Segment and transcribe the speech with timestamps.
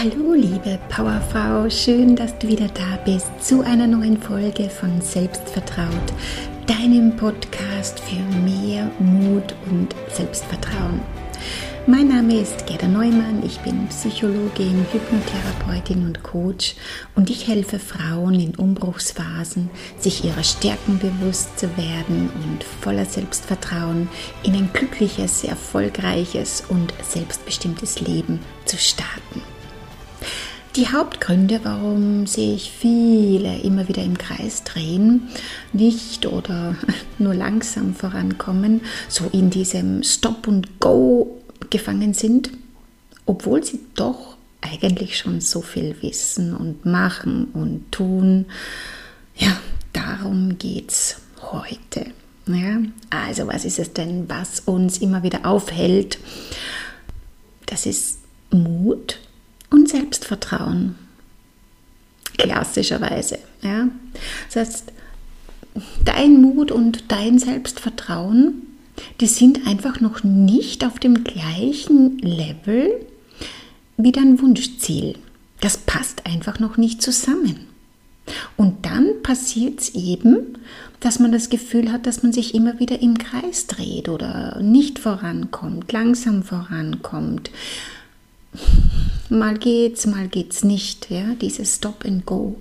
[0.00, 6.12] Hallo liebe Powerfrau, schön, dass du wieder da bist zu einer neuen Folge von Selbstvertraut,
[6.68, 11.00] deinem Podcast für mehr Mut und Selbstvertrauen.
[11.88, 16.76] Mein Name ist Gerda Neumann, ich bin Psychologin, Hypnotherapeutin und Coach
[17.16, 19.68] und ich helfe Frauen in Umbruchsphasen,
[19.98, 24.08] sich ihrer Stärken bewusst zu werden und voller Selbstvertrauen
[24.44, 29.42] in ein glückliches, erfolgreiches und selbstbestimmtes Leben zu starten.
[30.76, 35.28] Die Hauptgründe, warum sich viele immer wieder im Kreis drehen,
[35.72, 36.76] nicht oder
[37.18, 41.40] nur langsam vorankommen, so in diesem Stop und Go
[41.70, 42.50] gefangen sind,
[43.26, 48.46] obwohl sie doch eigentlich schon so viel wissen und machen und tun.
[49.36, 49.56] Ja,
[49.92, 51.16] darum geht es
[51.50, 52.12] heute.
[52.46, 52.78] Ja,
[53.10, 56.18] also was ist es denn, was uns immer wieder aufhält?
[57.66, 58.18] Das ist
[58.50, 59.18] Mut
[59.70, 60.94] und Selbstvertrauen.
[62.36, 63.38] Klassischerweise.
[63.62, 63.88] Ja?
[64.46, 64.92] Das heißt,
[66.04, 68.62] dein Mut und dein Selbstvertrauen,
[69.20, 72.90] die sind einfach noch nicht auf dem gleichen Level
[73.96, 75.16] wie dein Wunschziel.
[75.60, 77.66] Das passt einfach noch nicht zusammen.
[78.56, 80.58] Und dann passiert es eben,
[81.00, 84.98] dass man das Gefühl hat, dass man sich immer wieder im Kreis dreht oder nicht
[84.98, 87.50] vorankommt, langsam vorankommt,
[89.30, 92.56] mal geht's, mal geht's nicht, ja, dieses Stop and Go.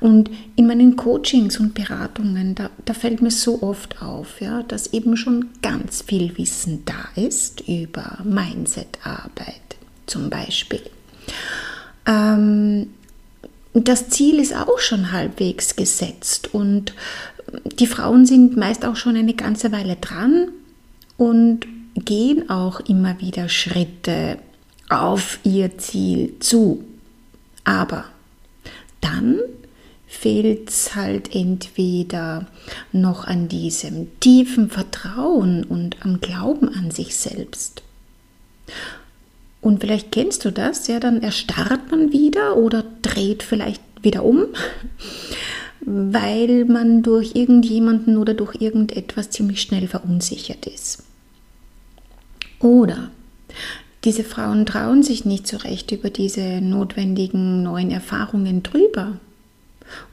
[0.00, 4.92] Und in meinen Coachings und Beratungen, da, da fällt mir so oft auf, ja, dass
[4.92, 10.82] eben schon ganz viel Wissen da ist über Mindset-Arbeit zum Beispiel.
[12.06, 12.88] Ähm,
[13.72, 16.94] das Ziel ist auch schon halbwegs gesetzt und
[17.78, 20.48] die Frauen sind meist auch schon eine ganze Weile dran
[21.16, 24.38] und gehen auch immer wieder Schritte
[24.88, 26.84] auf ihr Ziel zu.
[27.64, 28.04] Aber
[29.00, 29.40] dann
[30.06, 32.46] fehlt es halt entweder
[32.92, 37.82] noch an diesem tiefen Vertrauen und am Glauben an sich selbst.
[39.60, 44.46] Und vielleicht kennst du das, ja, dann erstarrt man wieder oder dreht vielleicht wieder um,
[45.80, 51.02] weil man durch irgendjemanden oder durch irgendetwas ziemlich schnell verunsichert ist.
[52.60, 53.10] Oder
[54.04, 59.18] diese Frauen trauen sich nicht so recht über diese notwendigen neuen Erfahrungen drüber.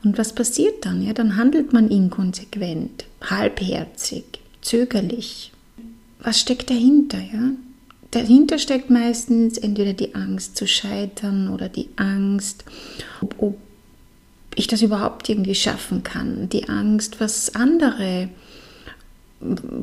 [0.03, 1.01] Und was passiert dann?
[1.01, 4.23] Ja, dann handelt man inkonsequent, halbherzig,
[4.61, 5.51] zögerlich.
[6.19, 7.19] Was steckt dahinter?
[7.19, 7.51] Ja?
[8.11, 12.65] Dahinter steckt meistens entweder die Angst zu scheitern oder die Angst,
[13.21, 13.57] ob, ob
[14.55, 16.49] ich das überhaupt irgendwie schaffen kann.
[16.49, 18.29] Die Angst, was andere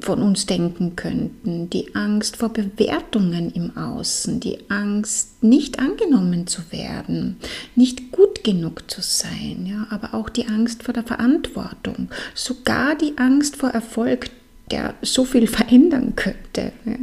[0.00, 6.62] von uns denken könnten, die Angst vor Bewertungen im Außen, die Angst, nicht angenommen zu
[6.70, 7.36] werden,
[7.74, 13.18] nicht gut genug zu sein, ja, aber auch die Angst vor der Verantwortung, sogar die
[13.18, 14.30] Angst vor Erfolg,
[14.70, 16.72] der so viel verändern könnte.
[16.84, 16.96] Ja.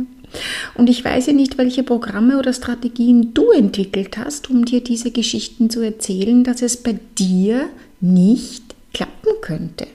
[0.76, 5.12] Und ich weiß ja nicht, welche Programme oder Strategien du entwickelt hast, um dir diese
[5.12, 7.68] Geschichten zu erzählen, dass es bei dir
[8.02, 9.88] nicht klappen könnte.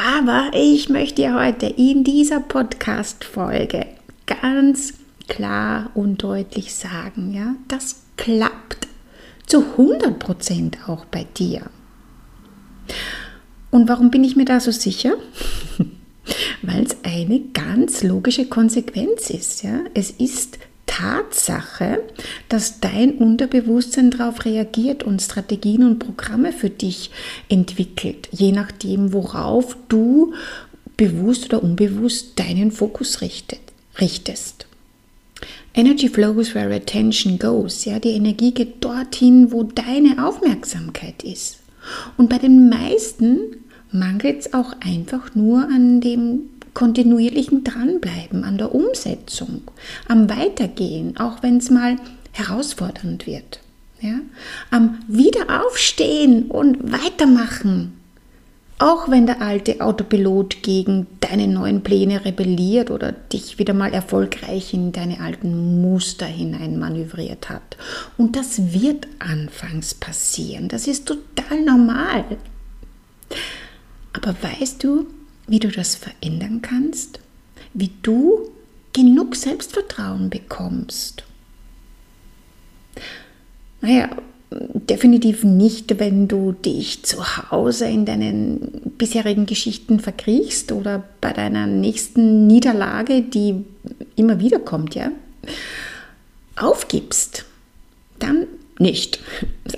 [0.00, 3.84] Aber ich möchte dir heute in dieser Podcast-Folge
[4.26, 4.94] ganz
[5.26, 8.86] klar und deutlich sagen, ja, das klappt
[9.46, 11.62] zu 100% auch bei dir.
[13.72, 15.14] Und warum bin ich mir da so sicher?
[16.62, 19.64] Weil es eine ganz logische Konsequenz ist.
[19.64, 19.80] Ja?
[19.94, 20.60] Es ist
[20.98, 22.02] Tatsache,
[22.48, 27.10] dass dein Unterbewusstsein darauf reagiert und Strategien und Programme für dich
[27.48, 30.34] entwickelt, je nachdem, worauf du
[30.96, 33.60] bewusst oder unbewusst deinen Fokus richtet,
[34.00, 34.66] richtest.
[35.72, 37.84] Energy flows where attention goes.
[37.84, 41.58] Ja, die Energie geht dorthin, wo deine Aufmerksamkeit ist.
[42.16, 43.38] Und bei den meisten
[43.92, 49.62] mangelt es auch einfach nur an dem kontinuierlichen Dranbleiben, an der Umsetzung,
[50.06, 51.96] am Weitergehen, auch wenn es mal
[52.30, 53.58] herausfordernd wird.
[54.00, 54.20] Ja?
[54.70, 57.94] Am Wiederaufstehen und weitermachen.
[58.78, 64.72] Auch wenn der alte Autopilot gegen deine neuen Pläne rebelliert oder dich wieder mal erfolgreich
[64.72, 67.76] in deine alten Muster hinein manövriert hat.
[68.16, 70.68] Und das wird anfangs passieren.
[70.68, 72.24] Das ist total normal.
[74.12, 75.08] Aber weißt du,
[75.48, 77.20] wie du das verändern kannst,
[77.74, 78.50] wie du
[78.92, 81.24] genug Selbstvertrauen bekommst.
[83.80, 84.10] Naja,
[84.50, 91.66] definitiv nicht, wenn du dich zu Hause in deinen bisherigen Geschichten verkriechst oder bei deiner
[91.66, 93.64] nächsten Niederlage, die
[94.16, 95.12] immer wieder kommt, ja,
[96.56, 97.44] aufgibst
[98.18, 98.46] dann
[98.78, 99.20] nicht.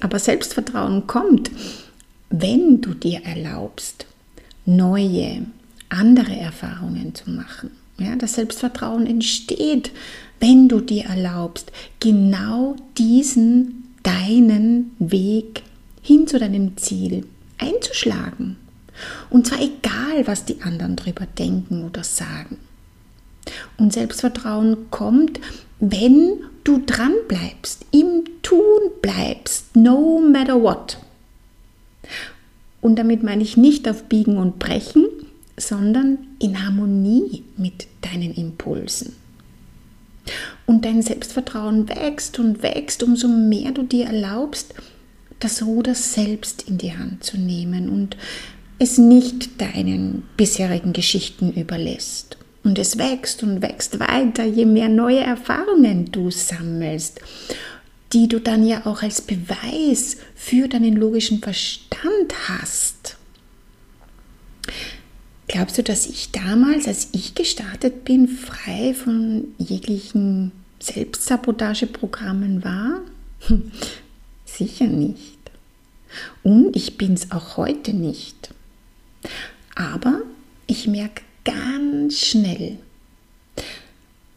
[0.00, 1.50] Aber Selbstvertrauen kommt,
[2.30, 4.06] wenn du dir erlaubst,
[4.64, 5.46] neue,
[5.90, 7.70] andere Erfahrungen zu machen.
[7.98, 9.92] Ja, das Selbstvertrauen entsteht,
[10.40, 11.70] wenn du dir erlaubst,
[12.00, 15.62] genau diesen deinen Weg
[16.02, 17.26] hin zu deinem Ziel
[17.58, 18.56] einzuschlagen.
[19.28, 22.58] Und zwar egal, was die anderen darüber denken oder sagen.
[23.76, 25.40] Und Selbstvertrauen kommt,
[25.78, 30.98] wenn du dran bleibst, im Tun bleibst, no matter what.
[32.80, 35.06] Und damit meine ich nicht auf Biegen und Brechen,
[35.60, 39.14] sondern in Harmonie mit deinen Impulsen.
[40.66, 44.74] Und dein Selbstvertrauen wächst und wächst, umso mehr du dir erlaubst,
[45.40, 48.16] das Ruder selbst in die Hand zu nehmen und
[48.78, 52.36] es nicht deinen bisherigen Geschichten überlässt.
[52.62, 57.20] Und es wächst und wächst weiter, je mehr neue Erfahrungen du sammelst,
[58.12, 63.16] die du dann ja auch als Beweis für deinen logischen Verstand hast.
[65.52, 73.00] Glaubst du, dass ich damals, als ich gestartet bin, frei von jeglichen Selbstsabotageprogrammen war?
[74.44, 75.40] Sicher nicht.
[76.44, 78.54] Und ich bin es auch heute nicht.
[79.74, 80.22] Aber
[80.68, 82.78] ich merke ganz schnell,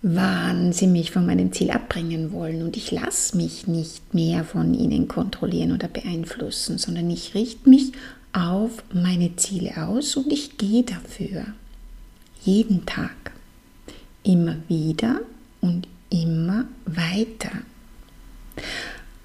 [0.02, 2.64] wann sie mich von meinem Ziel abbringen wollen.
[2.64, 7.92] Und ich lasse mich nicht mehr von ihnen kontrollieren oder beeinflussen, sondern ich richte mich
[8.34, 11.46] auf meine Ziele aus und ich gehe dafür.
[12.44, 13.32] Jeden Tag.
[14.24, 15.22] Immer wieder
[15.62, 17.52] und immer weiter.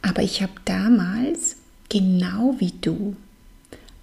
[0.03, 1.57] Aber ich habe damals,
[1.89, 3.17] genau wie du,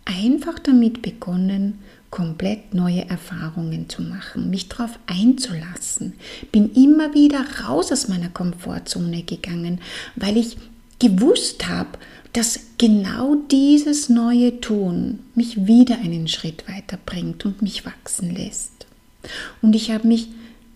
[0.06, 1.80] einfach damit begonnen,
[2.12, 6.13] komplett neue Erfahrungen zu machen, mich darauf einzulassen.
[6.51, 9.81] Bin immer wieder raus aus meiner Komfortzone gegangen,
[10.16, 10.58] weil ich
[11.00, 11.90] gewusst habe,
[12.36, 18.88] dass genau dieses neue Tun mich wieder einen Schritt weiterbringt und mich wachsen lässt.
[19.62, 20.28] Und ich habe mich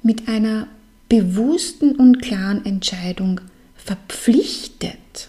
[0.01, 0.67] mit einer
[1.09, 3.41] bewussten und klaren Entscheidung
[3.75, 5.27] verpflichtet,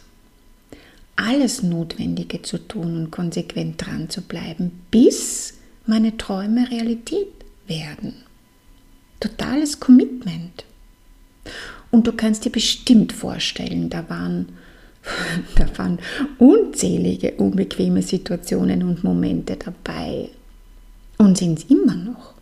[1.17, 5.55] alles Notwendige zu tun und konsequent dran zu bleiben, bis
[5.87, 7.27] meine Träume Realität
[7.67, 8.15] werden.
[9.19, 10.65] Totales Commitment.
[11.91, 14.51] Und du kannst dir bestimmt vorstellen, da waren
[15.57, 15.99] Da waren
[16.39, 20.29] unzählige unbequeme Situationen und Momente dabei
[21.19, 22.35] und sind es immer noch.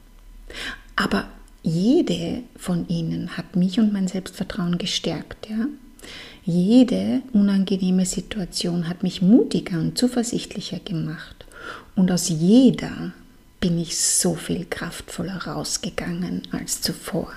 [0.96, 1.28] Aber
[1.62, 5.48] jede von ihnen hat mich und mein Selbstvertrauen gestärkt.
[5.48, 5.66] Ja?
[6.44, 11.46] Jede unangenehme Situation hat mich mutiger und zuversichtlicher gemacht.
[11.94, 13.12] Und aus jeder
[13.60, 17.32] bin ich so viel kraftvoller rausgegangen als zuvor.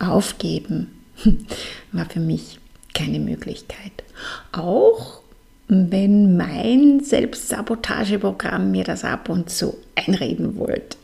[0.00, 0.88] Aufgeben
[1.92, 2.58] war für mich
[2.94, 4.04] keine Möglichkeit.
[4.52, 5.20] Auch
[5.68, 10.96] wenn mein Selbstsabotageprogramm mir das ab und zu einreden wollte.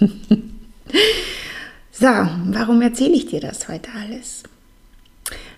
[1.92, 4.42] so, warum erzähle ich dir das heute alles?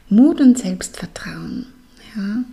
[0.09, 1.67] Mut und Selbstvertrauen.
[2.17, 2.45] Ja?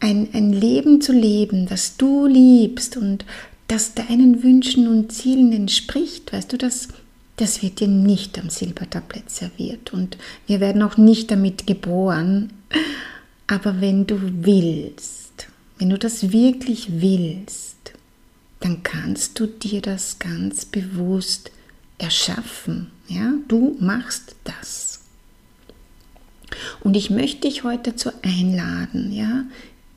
[0.00, 3.24] Ein, ein Leben zu leben, das du liebst und
[3.68, 6.88] das deinen Wünschen und Zielen entspricht, weißt du, das
[7.36, 12.52] das wird dir nicht am Silbertablett serviert und wir werden auch nicht damit geboren.
[13.46, 15.48] Aber wenn du willst,
[15.78, 17.92] wenn du das wirklich willst,
[18.60, 21.50] dann kannst du dir das ganz bewusst
[21.98, 22.90] erschaffen.
[23.08, 25.00] Ja, du machst das.
[26.80, 29.44] Und ich möchte dich heute dazu einladen, ja,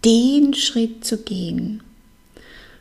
[0.03, 1.81] den Schritt zu gehen.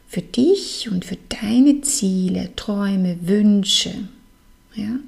[0.09, 4.09] Für dich und für deine Ziele, Träume, Wünsche,
[4.77, 4.99] ja?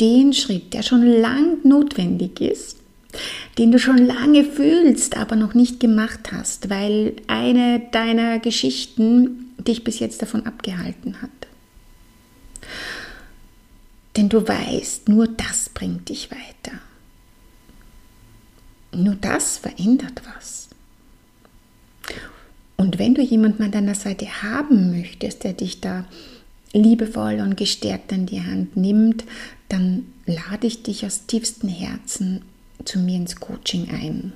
[0.00, 2.78] Den Schritt, der schon lang notwendig ist,
[3.58, 9.84] den du schon lange fühlst, aber noch nicht gemacht hast, weil eine deiner Geschichten dich
[9.84, 11.30] bis jetzt davon abgehalten hat.
[14.16, 16.78] Denn du weißt, nur das bringt dich weiter.
[18.92, 20.68] Nur das verändert was.
[22.76, 26.06] Und wenn du jemanden an deiner Seite haben möchtest, der dich da
[26.72, 29.24] liebevoll und gestärkt an die Hand nimmt,
[29.68, 32.42] dann lade ich dich aus tiefstem Herzen
[32.84, 34.32] zu mir ins Coaching ein.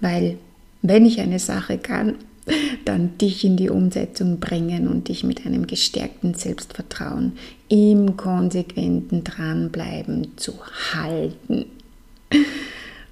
[0.00, 0.38] Weil
[0.82, 2.16] wenn ich eine Sache kann,
[2.84, 7.32] dann dich in die Umsetzung bringen und dich mit einem gestärkten Selbstvertrauen
[7.68, 10.54] im konsequenten Dranbleiben zu
[10.94, 11.66] halten.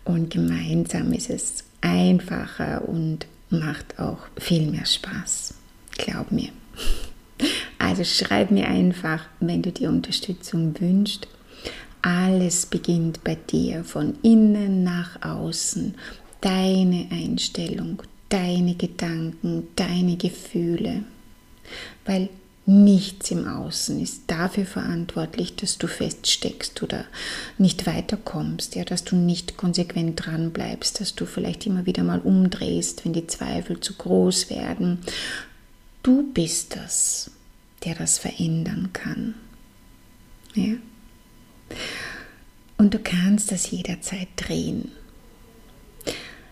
[0.04, 5.54] Und gemeinsam ist es einfacher und macht auch viel mehr Spaß.
[5.96, 6.48] Glaub mir.
[7.88, 11.26] Also schreib mir einfach, wenn du dir Unterstützung wünschst,
[12.02, 15.94] Alles beginnt bei dir, von innen nach außen.
[16.42, 21.04] Deine Einstellung, deine Gedanken, deine Gefühle.
[22.04, 22.28] Weil
[22.66, 27.06] nichts im Außen ist dafür verantwortlich, dass du feststeckst oder
[27.56, 32.20] nicht weiterkommst, ja, dass du nicht konsequent dran bleibst, dass du vielleicht immer wieder mal
[32.20, 34.98] umdrehst, wenn die Zweifel zu groß werden.
[36.02, 37.30] Du bist das,
[37.84, 39.34] der das verändern kann.
[40.54, 40.74] Ja?
[42.76, 44.92] Und du kannst das jederzeit drehen.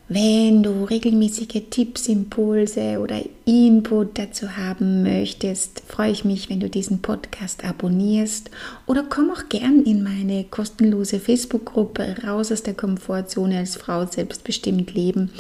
[0.09, 6.71] Wenn du regelmäßige Tipps, Impulse oder Input dazu haben möchtest, freue ich mich, wenn du
[6.71, 8.51] diesen Podcast abonnierst
[8.87, 14.95] oder komm auch gern in meine kostenlose Facebook-Gruppe Raus aus der Komfortzone als Frau selbstbestimmt
[14.95, 15.33] leben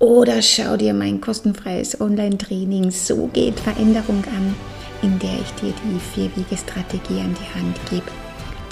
[0.00, 4.56] oder schau dir mein kostenfreies Online-Training So geht Veränderung an,
[5.04, 8.10] in der ich dir die Vier-Wege-Strategie an die Hand gebe,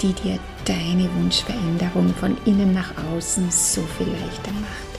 [0.01, 4.93] die dir deine Wunschveränderung von innen nach außen so viel leichter macht.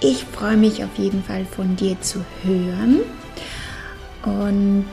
[0.00, 3.00] Ich freue mich auf jeden Fall von dir zu hören
[4.22, 4.86] und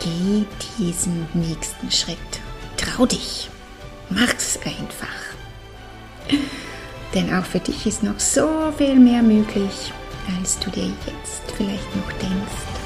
[0.00, 0.44] geh
[0.78, 2.18] diesen nächsten Schritt.
[2.76, 3.48] Trau dich,
[4.10, 6.38] mach's einfach.
[7.14, 9.92] Denn auch für dich ist noch so viel mehr möglich,
[10.38, 12.85] als du dir jetzt vielleicht noch denkst.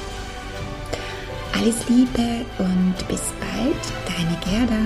[1.61, 3.75] Alles Liebe und bis bald,
[4.07, 4.81] deine Gerda.